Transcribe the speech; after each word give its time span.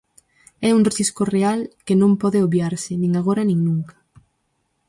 É 0.67 0.69
un 0.77 0.81
risco 0.97 1.23
real 1.35 1.59
que 1.85 1.99
non 2.01 2.11
pode 2.21 2.43
obviarse, 2.47 2.91
nin 3.01 3.11
agora 3.15 3.43
nin 3.49 3.59
nunca. 3.67 3.95